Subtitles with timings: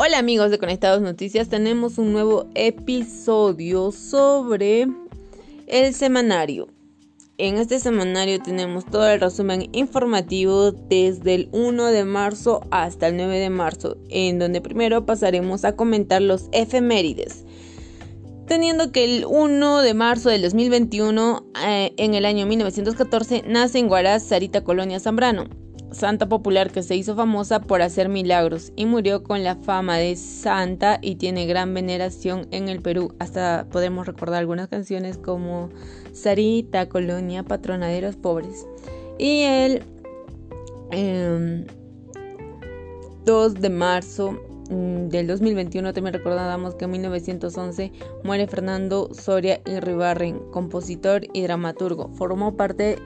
[0.00, 4.86] Hola amigos de Conectados Noticias, tenemos un nuevo episodio sobre
[5.66, 6.68] el semanario.
[7.36, 13.16] En este semanario tenemos todo el resumen informativo desde el 1 de marzo hasta el
[13.16, 17.44] 9 de marzo, en donde primero pasaremos a comentar los efemérides.
[18.46, 23.88] Teniendo que el 1 de marzo del 2021, eh, en el año 1914, nace en
[23.88, 29.22] Guaraz Sarita Colonia Zambrano santa popular que se hizo famosa por hacer milagros y murió
[29.22, 33.14] con la fama de santa y tiene gran veneración en el Perú.
[33.18, 35.70] Hasta podemos recordar algunas canciones como
[36.12, 38.66] Sarita, Colonia, Patrona de los Pobres.
[39.18, 39.82] Y el
[43.24, 44.32] 2 em, de marzo
[44.70, 47.92] mm, del 2021 también recordábamos que en 1911
[48.24, 52.10] muere Fernando Soria y Ribarren, compositor y dramaturgo.
[52.10, 52.98] Formó parte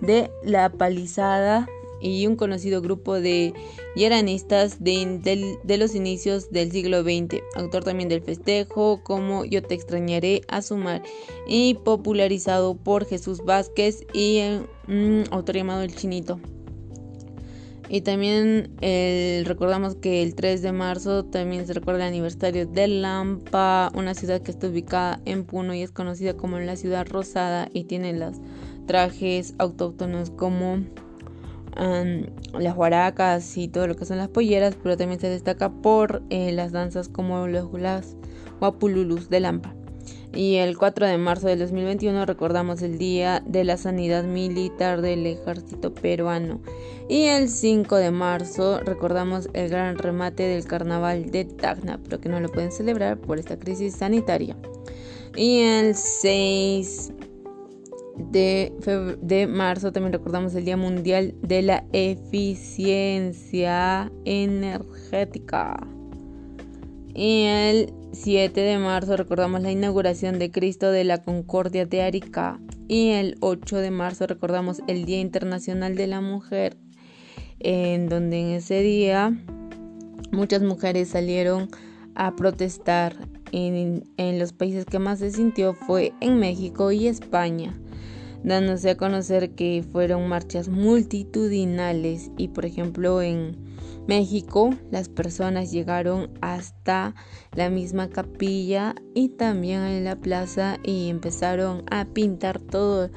[0.00, 1.66] de la palizada
[2.04, 3.54] y un conocido grupo de
[3.96, 10.42] yeranistas de, los inicios del siglo XX, autor también del festejo como Yo te extrañaré
[10.48, 11.02] a sumar
[11.48, 14.40] y popularizado por Jesús Vázquez y
[14.86, 16.38] un autor llamado El Chinito.
[17.88, 18.74] Y también
[19.44, 24.42] recordamos que el 3 de marzo también se recuerda el aniversario de Lampa, una ciudad
[24.42, 28.36] que está ubicada en Puno y es conocida como la ciudad rosada y tiene los
[28.86, 30.82] trajes autóctonos como
[31.76, 36.52] las huaracas y todo lo que son las polleras, pero también se destaca por eh,
[36.52, 38.16] las danzas como los las
[38.60, 39.74] guapululus de Lampa.
[40.32, 45.26] Y el 4 de marzo del 2021 recordamos el Día de la Sanidad Militar del
[45.26, 46.60] Ejército Peruano.
[47.08, 52.28] Y el 5 de marzo recordamos el gran remate del Carnaval de Tacna, pero que
[52.28, 54.56] no lo pueden celebrar por esta crisis sanitaria.
[55.36, 57.12] Y el 6
[58.16, 58.72] de,
[59.22, 63.32] de marzo también recordamos el Día Mundial de la Eficiencia
[64.24, 65.86] Energética.
[67.14, 72.58] Y el 7 de marzo recordamos la inauguración de Cristo de la Concordia de Arica.
[72.88, 76.76] Y el 8 de marzo recordamos el Día Internacional de la Mujer,
[77.60, 79.32] en donde en ese día
[80.32, 81.68] muchas mujeres salieron
[82.14, 83.16] a protestar.
[83.56, 87.72] En, los países que más se sintió fue en México y España
[88.42, 93.56] dándose a conocer que fueron marchas multitudinales y por ejemplo en
[94.08, 97.14] México las personas llegaron hasta
[97.54, 103.10] la misma capilla y también en la plaza y empezaron a pintar todas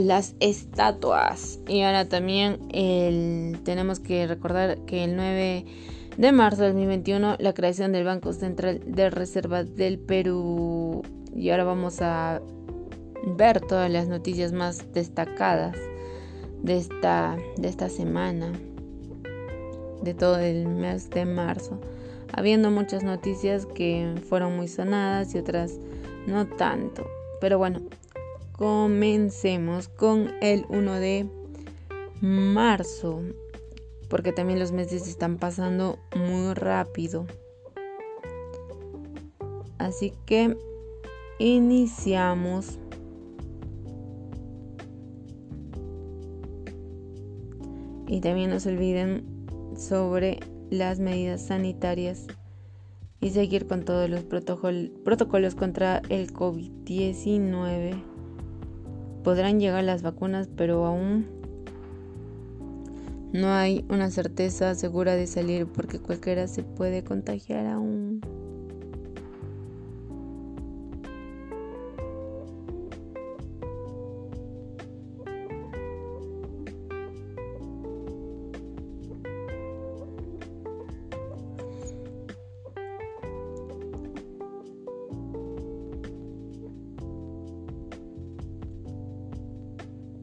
[0.00, 1.60] las estatuas.
[1.66, 2.58] Y ahora también
[3.64, 5.64] tenemos que recordar que el 9
[6.16, 11.02] de marzo de 2021 la creación del Banco Central de Reserva del Perú.
[11.34, 12.40] Y ahora vamos a
[13.26, 15.76] ver todas las noticias más destacadas
[16.62, 18.52] de esta, de esta semana,
[20.02, 21.80] de todo el mes de marzo,
[22.32, 25.78] habiendo muchas noticias que fueron muy sonadas y otras
[26.26, 27.06] no tanto.
[27.40, 27.80] Pero bueno,
[28.52, 31.26] comencemos con el 1 de
[32.20, 33.20] marzo,
[34.08, 37.26] porque también los meses están pasando muy rápido.
[39.78, 40.56] Así que
[41.38, 42.78] iniciamos
[48.06, 49.24] Y también no se olviden
[49.76, 50.38] sobre
[50.70, 52.26] las medidas sanitarias
[53.20, 58.00] y seguir con todos los protocolos contra el COVID-19.
[59.22, 61.26] Podrán llegar las vacunas, pero aún
[63.34, 68.20] no hay una certeza segura de salir porque cualquiera se puede contagiar aún.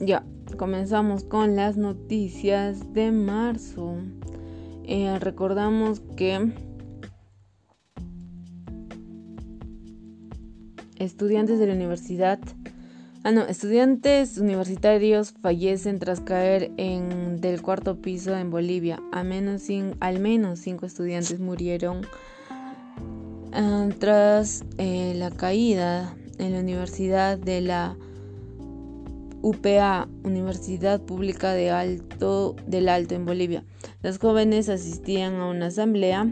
[0.00, 0.24] Ya,
[0.58, 3.94] comenzamos con las noticias de marzo.
[4.84, 6.52] Eh, recordamos que
[10.96, 12.40] estudiantes de la universidad,
[13.22, 19.00] ah no, estudiantes universitarios fallecen tras caer en del cuarto piso en Bolivia.
[19.12, 22.00] Al menos, cinco estudiantes murieron
[23.52, 27.96] ah, tras eh, la caída en la universidad de la
[29.42, 33.64] UPA, Universidad Pública de Alto, del Alto en Bolivia.
[34.02, 36.26] Los jóvenes asistían a una asamblea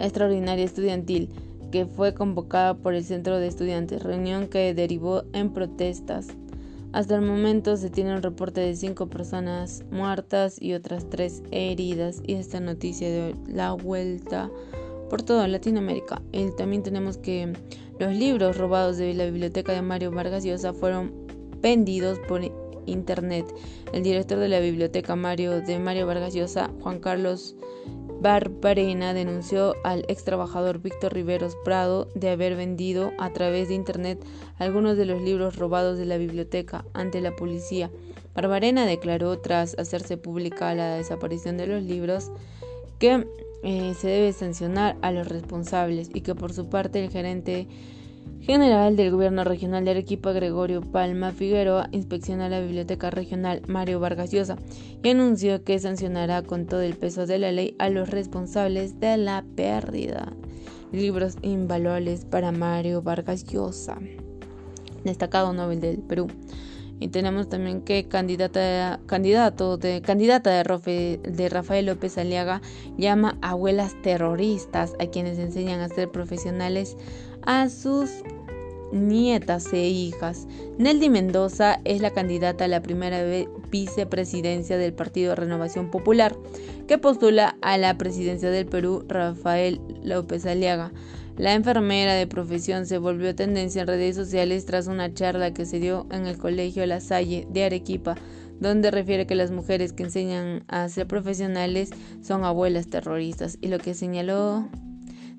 [0.00, 1.30] extraordinaria estudiantil
[1.70, 6.28] que fue convocada por el Centro de Estudiantes, reunión que derivó en protestas
[6.92, 12.22] Hasta el momento se tiene un reporte de cinco personas muertas y otras tres heridas
[12.24, 14.48] y esta noticia de la vuelta
[15.10, 16.22] por toda Latinoamérica.
[16.30, 17.52] Y también tenemos que
[17.98, 21.12] los libros robados de la biblioteca de Mario Vargas Llosa fueron
[21.60, 22.42] vendidos por
[22.86, 23.46] internet.
[23.92, 27.56] El director de la biblioteca Mario de Mario Vargas Llosa, Juan Carlos
[28.20, 34.24] Barbarena denunció al ex trabajador Víctor Riveros Prado de haber vendido a través de Internet
[34.58, 37.90] algunos de los libros robados de la biblioteca ante la policía.
[38.34, 42.32] Barbarena declaró, tras hacerse pública la desaparición de los libros,
[42.98, 43.26] que
[43.64, 47.66] eh, se debe sancionar a los responsables y que por su parte el gerente
[48.42, 54.30] general del Gobierno Regional de Arequipa, Gregorio Palma Figueroa, inspeccionó la Biblioteca Regional Mario Vargas
[54.32, 54.58] Llosa
[55.02, 59.16] y anunció que sancionará con todo el peso de la ley a los responsables de
[59.16, 60.34] la pérdida.
[60.92, 63.98] Libros invaluables para Mario Vargas Llosa,
[65.04, 66.26] destacado Nobel del Perú.
[67.00, 72.62] Y tenemos también que candidata, candidato de, candidata de, Rafael López Aliaga
[72.96, 76.96] llama abuelas terroristas a quienes enseñan a ser profesionales
[77.42, 78.10] a sus
[78.92, 80.46] nietas e hijas.
[80.78, 83.22] Neldy Mendoza es la candidata a la primera
[83.70, 86.36] vicepresidencia del Partido Renovación Popular,
[86.86, 90.92] que postula a la presidencia del Perú Rafael López Aliaga.
[91.36, 95.80] La enfermera de profesión se volvió tendencia en redes sociales tras una charla que se
[95.80, 98.14] dio en el Colegio La Salle de Arequipa,
[98.60, 101.90] donde refiere que las mujeres que enseñan a ser profesionales
[102.22, 104.68] son abuelas terroristas y lo que señaló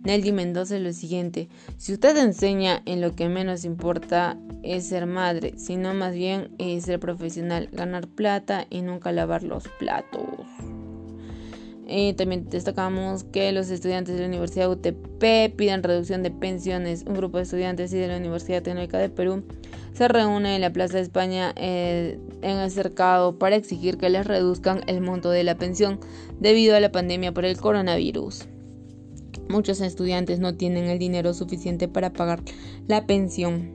[0.04, 5.08] Nelly Mendoza es lo siguiente, si usted enseña en lo que menos importa es ser
[5.08, 10.22] madre, sino más bien es ser profesional, ganar plata y nunca lavar los platos.
[11.88, 17.04] Y también destacamos que los estudiantes de la Universidad UTP piden reducción de pensiones.
[17.08, 19.44] Un grupo de estudiantes y de la Universidad Tecnológica de Perú
[19.94, 24.26] se reúne en la Plaza de España eh, en el cercado para exigir que les
[24.26, 26.00] reduzcan el monto de la pensión
[26.40, 28.48] debido a la pandemia por el coronavirus.
[29.48, 32.42] Muchos estudiantes no tienen el dinero suficiente para pagar
[32.88, 33.74] la pensión.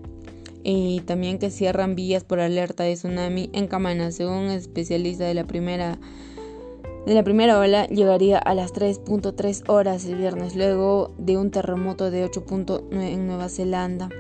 [0.63, 4.11] Y también que cierran vías por alerta de tsunami en Camana.
[4.11, 5.99] Según especialista de la primera
[7.07, 12.11] de la primera ola llegaría a las 3.3 horas el viernes luego de un terremoto
[12.11, 14.11] de 8.9 en Nueva Zelanda.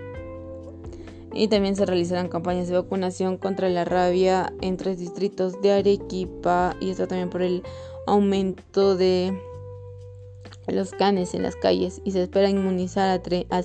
[1.32, 6.74] Y también se realizarán campañas de vacunación contra la rabia en tres distritos de Arequipa
[6.80, 7.62] y esto también por el
[8.06, 9.38] aumento de
[10.66, 13.62] los canes en las calles y se espera inmunizar a, a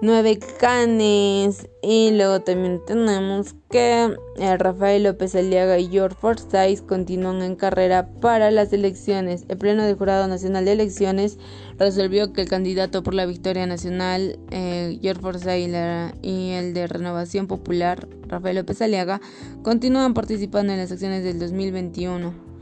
[0.00, 1.68] 56.349 canes.
[1.82, 8.08] Y luego también tenemos que eh, Rafael López Aliaga y George Forsyth continúan en carrera
[8.20, 9.44] para las elecciones.
[9.48, 11.38] El Pleno del Jurado Nacional de Elecciones
[11.78, 17.46] resolvió que el candidato por la victoria nacional, eh, George Forsyth y el de Renovación
[17.46, 19.20] Popular, Rafael López Aliaga,
[19.62, 22.53] continúan participando en las elecciones del 2021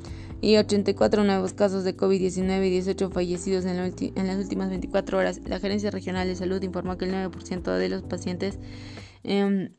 [0.42, 5.40] y 84 nuevos casos de COVID-19 y 18 fallecidos en, las últimas 24 horas.
[5.46, 8.58] La Gerencia Regional de Salud informó que el 9% de los pacientes
[9.22, 9.70] em,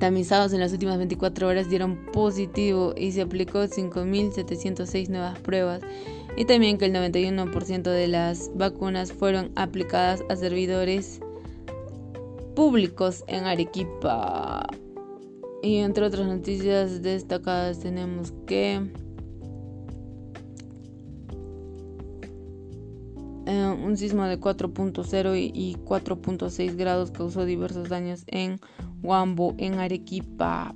[0.00, 5.80] tamizados en las últimas 24 horas dieron positivo y se aplicó 5.706 nuevas pruebas.
[6.36, 11.20] Y también que el 91% de las vacunas fueron aplicadas a servidores
[12.56, 14.66] públicos en Arequipa.
[15.62, 18.90] Y entre otras noticias destacadas tenemos que...
[23.50, 28.60] Eh, un sismo de 4.0 y 4.6 grados causó diversos daños en
[29.02, 30.72] Huambo, en Arequipa.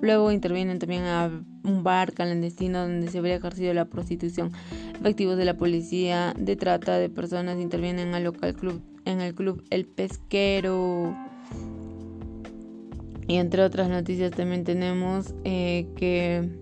[0.00, 1.30] Luego intervienen también a
[1.62, 4.50] un bar clandestino donde se habría ejercido la prostitución.
[4.98, 9.62] Efectivos de la policía de trata de personas intervienen al local club, en el club
[9.70, 11.16] El Pesquero.
[13.28, 16.61] Y entre otras noticias también tenemos eh, que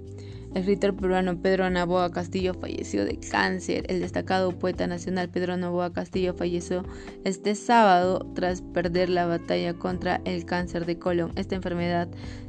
[0.53, 3.85] el escritor peruano Pedro Novoa Castillo falleció de cáncer.
[3.89, 6.85] El destacado poeta nacional Pedro Novoa Castillo falleció
[7.25, 11.33] este sábado tras perder la batalla contra el cáncer de colon.
[11.37, 12.09] Esta enfermedad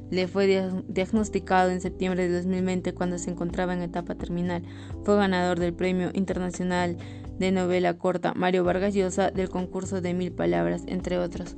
[0.10, 0.48] le fue
[0.88, 4.63] diagnosticado en septiembre de 2020 cuando se encontraba en etapa terminal.
[5.03, 6.98] Fue ganador del Premio Internacional
[7.38, 11.55] de Novela Corta Mario Vargas Llosa del concurso de Mil Palabras, entre otros.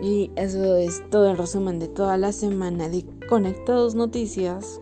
[0.00, 4.80] Y eso es todo el resumen de toda la semana de Conectados Noticias.